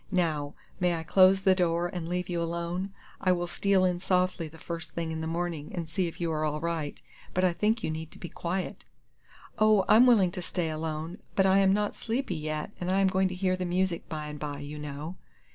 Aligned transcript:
Now, 0.09 0.55
may 0.79 0.95
I 0.95 1.03
close 1.03 1.43
the 1.43 1.53
door 1.53 1.85
and 1.87 2.09
leave 2.09 2.27
you 2.27 2.41
alone? 2.41 2.91
I 3.21 3.31
will 3.31 3.45
steal 3.45 3.85
in 3.85 3.99
softly 3.99 4.47
the 4.47 4.57
first 4.57 4.95
thing 4.95 5.11
in 5.11 5.21
the 5.21 5.27
morning, 5.27 5.71
and 5.75 5.87
see 5.87 6.07
if 6.07 6.19
you 6.19 6.31
are 6.31 6.43
all 6.43 6.59
right; 6.59 6.99
but 7.35 7.43
I 7.43 7.53
think 7.53 7.83
you 7.83 7.91
need 7.91 8.09
to 8.13 8.17
be 8.17 8.27
quiet." 8.27 8.83
"Oh, 9.59 9.85
I'm 9.87 10.07
willing 10.07 10.31
to 10.31 10.41
stay 10.41 10.71
alone; 10.71 11.19
but 11.35 11.45
I 11.45 11.59
am 11.59 11.71
not 11.71 11.93
sleepy 11.95 12.33
yet, 12.35 12.71
and 12.81 12.89
I 12.89 12.99
am 12.99 13.09
going 13.09 13.27
to 13.27 13.35
hear 13.35 13.55
the 13.55 13.63
music 13.63 14.09
by 14.09 14.25
and 14.25 14.39
by, 14.39 14.61
you 14.61 14.79
know." 14.79 15.17